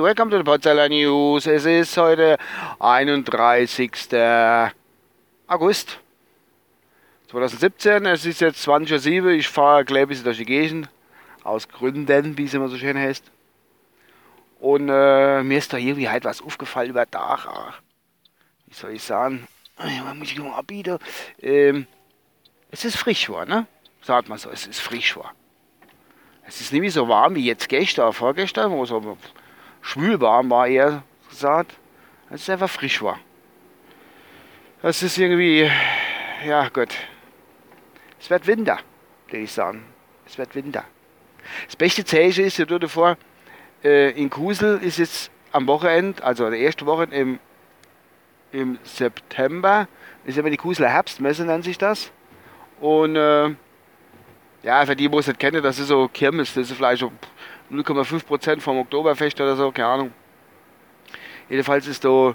[0.00, 1.46] Welcome to the Potsdamer News.
[1.46, 2.36] Es ist heute
[2.80, 3.92] 31.
[5.46, 6.00] August
[7.28, 8.06] 2017.
[8.06, 9.30] Es ist jetzt 20.07 Uhr.
[9.30, 10.88] Ich fahre gleich ein bisschen durch die Gegend.
[11.44, 13.30] Aus Gründen, wie es immer so schön heißt.
[14.58, 17.46] Und äh, mir ist da irgendwie halt was aufgefallen über Dach.
[17.46, 17.80] Ach,
[18.66, 19.46] wie soll ich sagen?
[19.78, 20.98] Ja, muss ich mal abbieten.
[21.40, 21.86] Ähm,
[22.72, 23.68] es ist frisch war, ne?
[24.02, 25.34] Sagt man so, es ist frisch war.
[26.48, 29.18] Es ist nicht mehr so warm wie jetzt gestern, vorgestern, wo es aber
[29.82, 31.76] schwül warm war, eher gesagt.
[32.30, 33.20] Es ist einfach frisch war.
[34.80, 35.70] Das ist irgendwie,
[36.46, 36.94] ja Gott.
[38.18, 38.78] Es wird Winter,
[39.26, 39.84] würde ich sagen.
[40.26, 40.84] Es wird Winter.
[41.66, 43.18] Das beste Zeichen ist ja dort davor,
[43.84, 47.38] äh, in Kusel ist jetzt am Wochenende, also der erste Woche im,
[48.52, 49.86] im September,
[50.24, 52.10] ist immer die Kuseler Herbstmesse, nennt sich das.
[52.80, 53.50] Und äh,
[54.68, 57.10] ja, für die, die es nicht kennen, das ist so Kirmes, das ist vielleicht so
[57.72, 60.12] 0,5% vom Oktoberfest oder so, keine Ahnung.
[61.48, 62.34] Jedenfalls ist da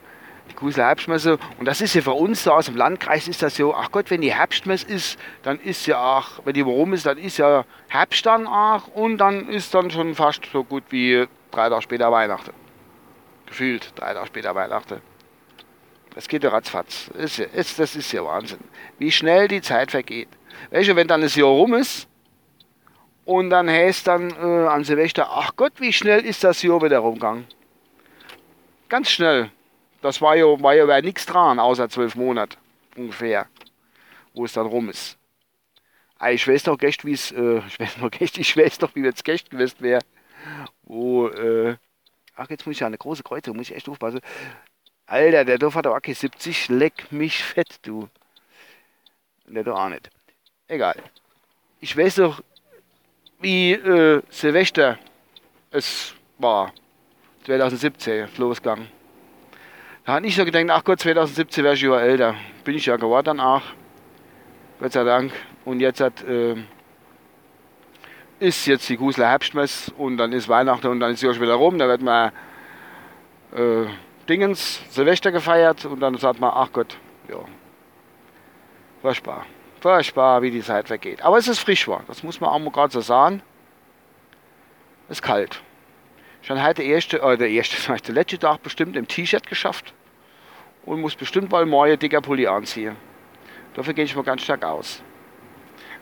[0.50, 3.56] die Kusler Herbstmesse und das ist ja für uns da aus dem Landkreis ist das
[3.56, 7.06] so, ach Gott, wenn die Herbstmesse ist, dann ist ja auch, wenn die rum ist,
[7.06, 11.28] dann ist ja Herbst dann auch und dann ist dann schon fast so gut wie
[11.52, 12.54] drei Tage später Weihnachten.
[13.46, 15.02] Gefühlt drei Tage später Weihnachten.
[16.16, 17.12] Das geht ja ratzfatz.
[17.16, 18.60] Das ist, das ist ja Wahnsinn.
[18.98, 20.30] Wie schnell die Zeit vergeht.
[20.72, 22.08] Weißt du, wenn dann das Jahr rum ist,
[23.26, 27.00] und dann heißt dann äh, an Silvester, ach Gott, wie schnell ist das Jahr wieder
[27.00, 27.48] rumgegangen.
[28.90, 29.52] Ganz schnell.
[30.02, 32.58] Das war ja, war ja nichts dran, außer zwölf Monate
[32.96, 33.48] ungefähr,
[34.34, 35.18] wo es dann rum ist.
[36.20, 38.94] Ah, ich weiß doch gest, wie es, äh, ich weiß noch gest, ich weiß doch,
[38.96, 40.02] wie es gest gewesen wäre,
[40.84, 41.78] wo, äh,
[42.36, 44.20] ach, jetzt muss ich ja eine große Kreuzung, muss ich echt aufpassen.
[45.06, 48.10] Alter, der Dorf hat doch 70, leck mich fett, du.
[49.46, 50.10] Der doch auch nicht.
[50.68, 50.96] Egal.
[51.82, 52.42] Ich weiß doch,
[53.44, 54.98] wie äh, Silvester
[55.72, 56.74] es war.
[57.46, 58.88] 2017 losgegangen.
[60.06, 62.36] Da habe ich so gedacht, ach Gott, 2017 wäre ich ja älter.
[62.64, 63.64] Bin ich ja geworden danach.
[64.80, 65.34] Gott sei Dank.
[65.66, 66.56] Und jetzt hat, äh,
[68.40, 71.78] ist jetzt die Kusler Herbstmess und dann ist Weihnachten und dann ist es wieder rum.
[71.78, 72.32] Da wird man
[73.54, 73.86] äh,
[74.28, 76.98] Dingens, Silvester gefeiert und dann sagt man, ach Gott,
[77.30, 77.40] ja,
[79.02, 79.46] furchtbar.
[79.84, 81.22] Furchtbar, wie die Zeit vergeht.
[81.24, 83.42] Aber es ist frisch war, das muss man auch mal gerade so sagen.
[85.10, 85.62] Es ist kalt.
[86.42, 89.94] Schon heute der erste, äh, der erste, der letzte Tag bestimmt im T-Shirt geschafft
[90.86, 92.96] und muss bestimmt mal morgen dicker Pulli anziehen.
[93.74, 95.04] Dafür gehe ich mal ganz stark aus.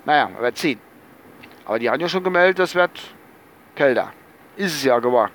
[0.06, 0.80] Naja, man wird sehen.
[1.66, 2.92] Aber die haben ja schon gemeldet, das wird
[3.74, 4.14] kälter.
[4.58, 5.32] Ist es ja geworden.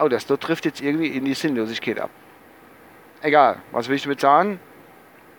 [0.00, 2.10] Oh, das dort trifft jetzt irgendwie in die Sinnlosigkeit ab.
[3.20, 4.60] Egal, was will ich damit sagen?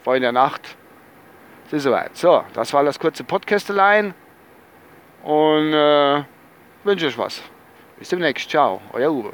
[0.04, 0.76] Vor in der Nacht
[1.76, 2.16] ist soweit.
[2.16, 4.14] So, das war das kurze Podcastelein.
[5.24, 6.24] Und äh,
[6.84, 7.42] wünsche euch was.
[7.98, 8.50] Bis demnächst.
[8.50, 9.34] Ciao, euer Uwe.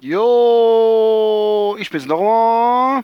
[0.00, 3.02] Jo, ich bin's nochmal.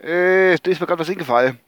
[0.00, 1.60] Äh, da ist mir gerade was eingefallen.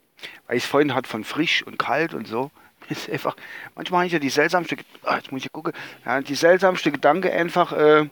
[0.46, 2.50] Weil ich es vorhin hat von frisch und kalt und so.
[2.88, 3.34] Ist einfach,
[3.74, 5.72] manchmal habe ich ja die seltsamste, ah, jetzt muss ich ja gucken,
[6.04, 8.08] ja, die seltsamste Gedanke einfach, äh,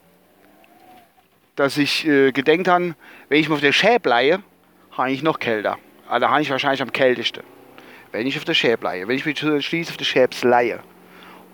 [1.57, 2.95] dass ich äh, gedenkt habe,
[3.29, 4.43] wenn ich mal auf der Schäb leihe,
[4.93, 5.79] habe ich noch kälter.
[6.13, 7.43] Ah, da habe ich wahrscheinlich am kältesten.
[8.11, 9.09] Wenn ich auf der Schäb leihe.
[9.09, 10.81] Wenn ich mich entschließe, auf der Schäb leihe.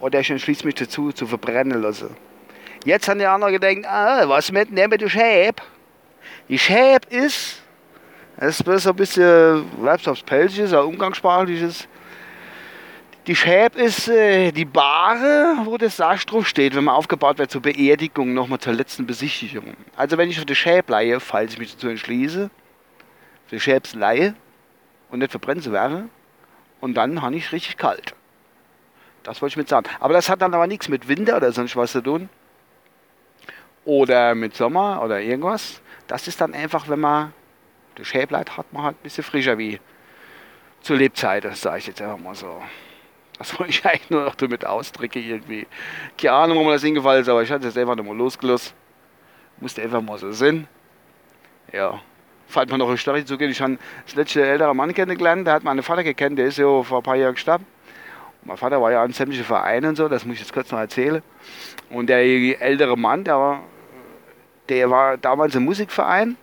[0.00, 2.16] Oder ich entschließe mich dazu, zu verbrennen lassen.
[2.84, 5.62] Jetzt haben die anderen gedacht, ah, was mit, ne, mit der Schäb?
[6.48, 7.62] Die Schäb ist,
[8.36, 11.86] das ist so ein bisschen, bleibst aufs Pelzisches, oder umgangssprachliches.
[13.28, 17.52] Die Schäb ist äh, die Bahre, wo das Sasch drauf steht, wenn man aufgebaut wird
[17.52, 19.76] zur Beerdigung, nochmal zur letzten Besichtigung.
[19.94, 22.50] Also wenn ich auf der Schäb leihe, falls ich mich dazu entschließe,
[23.46, 24.34] für die Schäbs leihe,
[25.10, 26.10] und nicht verbrennen zu werden.
[26.80, 28.14] Und dann habe ich richtig kalt.
[29.22, 29.88] Das wollte ich mit sagen.
[30.00, 32.28] Aber das hat dann aber nichts mit Winter oder sonst was zu tun.
[33.84, 35.80] Oder mit Sommer oder irgendwas.
[36.06, 37.32] Das ist dann einfach, wenn man
[37.96, 39.80] das Schäbleit hat, man halt ein bisschen frischer wie
[40.80, 42.62] zur Lebzeiten, sage ich jetzt einfach mal so.
[43.38, 45.66] Das wollte ich eigentlich nur noch damit ausdrücken irgendwie.
[46.16, 48.75] Keine Ahnung, wo mir das hingefallen ist, aber ich hatte es einfach nochmal losgelassen.
[49.58, 50.69] Musste einfach mal so sein.
[51.72, 52.00] Ja
[52.49, 53.50] fällt mir noch Story zu gehen.
[53.50, 56.83] Ich habe das letzte ältere Mann kennengelernt, der hat meinen Vater gekannt, der ist ja
[56.83, 57.67] vor ein paar Jahren gestorben.
[58.43, 60.79] Mein Vater war ja an sämtlichen Vereinen und so, das muss ich jetzt kurz noch
[60.79, 61.23] erzählen.
[61.91, 62.21] Und der
[62.61, 63.62] ältere Mann, der war,
[64.69, 66.37] der war damals im Musikverein,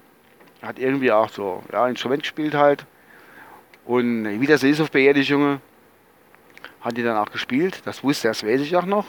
[0.62, 2.86] hat irgendwie auch so ja, Instrument gespielt halt.
[3.86, 5.62] Und wie das ist auf Beerdigungen,
[6.81, 7.81] hat die dann auch gespielt.
[7.86, 9.06] Das wusste er, das weiß ich auch noch.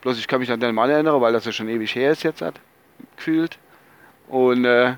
[0.00, 2.22] Bloß ich kann mich an den Mann erinnern, weil das ja schon ewig her ist
[2.22, 2.60] jetzt hat,
[3.16, 3.58] gefühlt.
[4.28, 4.94] Und äh,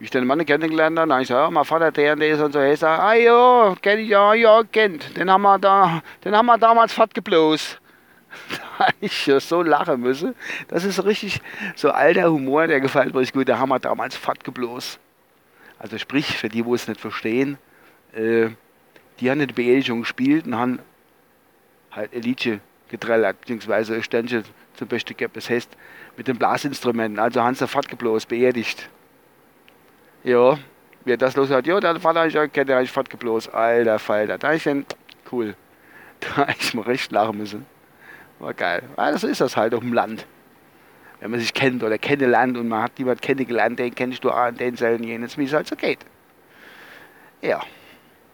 [0.00, 2.40] ich den Mann kennengelernt habe, habe ich gesagt, ja, mein Vater, der und der ist
[2.40, 2.58] und so.
[2.58, 5.16] Er sagt, ah ja, kenn ich, ja, ja, kennt.
[5.16, 7.80] Den haben wir da, den haben wir damals fett geblost.
[8.78, 10.34] da ich so lachen müsse.
[10.68, 11.40] Das ist richtig
[11.74, 13.48] so alter Humor, der gefällt mir richtig gut.
[13.48, 14.98] Der haben wir damals fortgebloß.
[15.78, 17.58] Also sprich, für die, wo es nicht verstehen,
[18.14, 18.48] äh,
[19.20, 20.78] die haben eine Beerdigung gespielt und haben
[21.90, 24.44] halt Elite getrellert, beziehungsweise ein Ständchen
[24.74, 25.32] zum Beispiel gegeben.
[25.34, 25.70] Das heißt,
[26.16, 27.18] mit den Blasinstrumenten.
[27.18, 28.88] Also haben sie fortgebloß, beerdigt.
[30.24, 30.58] Ja,
[31.04, 33.50] wer das los hat, ja, der Vater ich kennt, der ich fortgebloß.
[33.50, 34.86] Alter Falter, da ist ein
[35.30, 35.54] cool.
[36.20, 37.66] Da ich mal recht lachen müssen.
[38.38, 38.82] War geil.
[38.96, 40.26] Ja, das ist das halt auf dem Land.
[41.20, 44.56] Wenn man sich kennt oder kennenlernt und man hat jemanden kennengelernt, den kennst du an,
[44.56, 45.98] den selben jenes, wie es halt so geht.
[47.42, 47.60] Ja.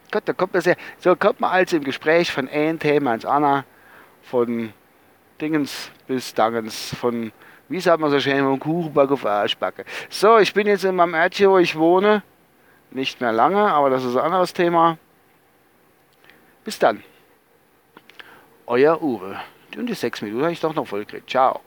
[0.09, 0.75] Gott, da kommt das ja.
[0.99, 3.65] So kommt man also im Gespräch von einem Thema ins andere,
[4.21, 4.71] von
[5.41, 7.33] Dingens bis Dangens, von,
[7.71, 9.85] wie sagt man so schön, vom Kuchenback auf Arschbacke.
[10.09, 12.23] So, ich bin jetzt in meinem Örtchen, wo ich wohne.
[12.91, 14.97] Nicht mehr lange, aber das ist ein anderes Thema.
[16.63, 17.03] Bis dann.
[18.67, 19.39] Euer Uwe.
[19.77, 21.29] Und die sechs Minuten habe ich doch noch voll gekriegt.
[21.29, 21.61] Ciao.